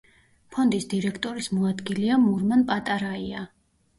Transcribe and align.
ფონდის 0.53 0.87
დირექტორის 0.93 1.49
მოადგილეა 1.57 2.17
მურმან 2.23 2.65
პატარაია. 2.71 3.45